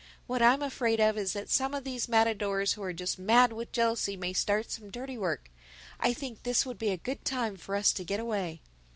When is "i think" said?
5.99-6.41